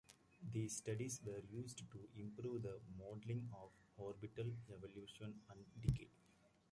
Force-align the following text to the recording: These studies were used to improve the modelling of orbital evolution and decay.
These 0.51 0.77
studies 0.77 1.21
were 1.23 1.43
used 1.53 1.83
to 1.91 2.09
improve 2.17 2.63
the 2.63 2.79
modelling 2.97 3.47
of 3.53 3.69
orbital 3.99 4.47
evolution 4.75 5.35
and 5.47 5.63
decay. 5.79 6.09